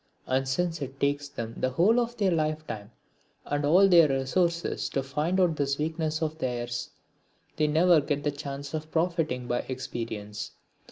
And 0.25 0.47
since 0.47 0.81
it 0.81 0.99
takes 0.99 1.29
them 1.29 1.53
the 1.57 1.69
whole 1.69 1.99
of 1.99 2.17
their 2.17 2.31
lifetime 2.31 2.89
and 3.45 3.63
all 3.63 3.87
their 3.87 4.07
resources 4.09 4.89
to 4.89 5.03
find 5.03 5.39
out 5.39 5.57
this 5.57 5.77
weakness 5.77 6.23
of 6.23 6.39
theirs, 6.39 6.89
they 7.55 7.67
never 7.67 8.01
get 8.01 8.23
the 8.23 8.31
chance 8.31 8.73
of 8.73 8.89
profiting 8.89 9.45
by 9.45 9.59
experience. 9.69 10.53